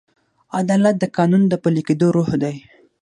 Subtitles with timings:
[0.59, 2.55] عدالت د قانون د پلي کېدو روح دی.